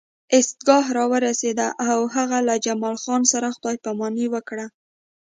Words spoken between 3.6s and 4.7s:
پاماني وکړه